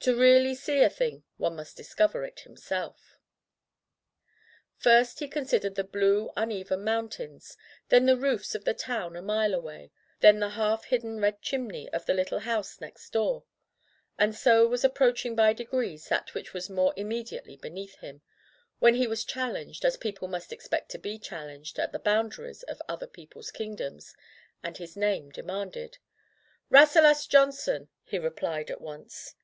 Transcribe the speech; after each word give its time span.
To 0.00 0.16
really 0.18 0.56
see 0.56 0.82
a 0.82 0.90
thing 0.90 1.22
one 1.36 1.54
must 1.54 1.76
discover 1.76 2.24
it 2.24 2.40
himself. 2.40 3.20
First 4.76 5.20
he 5.20 5.28
considered 5.28 5.76
the 5.76 5.84
blue, 5.84 6.32
uneven 6.36 6.82
mountains, 6.82 7.56
then 7.88 8.06
the 8.06 8.16
roofs 8.16 8.56
of 8.56 8.64
the 8.64 8.74
town 8.74 9.14
a 9.14 9.22
mile 9.22 9.54
away, 9.54 9.92
then 10.18 10.40
the 10.40 10.48
half 10.48 10.86
hidden 10.86 11.20
red 11.20 11.40
chimney 11.40 11.88
of 11.90 12.06
the 12.06 12.14
little 12.14 12.40
house 12.40 12.80
next 12.80 13.10
door; 13.10 13.44
and 14.18 14.34
so 14.34 14.66
was 14.66 14.84
ap 14.84 14.96
proaching 14.96 15.36
by 15.36 15.52
degrees 15.52 16.08
that 16.08 16.34
which 16.34 16.52
was 16.52 16.68
more 16.68 16.92
immediately 16.96 17.56
beneath 17.56 17.98
him, 17.98 18.22
when 18.80 18.96
he 18.96 19.06
was 19.06 19.24
chal 19.24 19.52
lenged, 19.52 19.84
as 19.84 19.96
people 19.96 20.26
must 20.26 20.52
expect 20.52 20.90
to 20.90 20.98
be 20.98 21.16
chal 21.20 21.46
lenged 21.46 21.78
at 21.78 21.92
the 21.92 22.00
boundaries 22.00 22.64
of 22.64 22.82
other 22.88 23.06
people's 23.06 23.52
kingdoms, 23.52 24.16
and 24.64 24.78
his 24.78 24.96
name 24.96 25.30
demanded. 25.30 25.98
^'Rasselas 26.72 27.28
Johnson,*' 27.28 27.88
he 28.02 28.18
replied 28.18 28.68
at 28.68 28.80
once. 28.80 29.36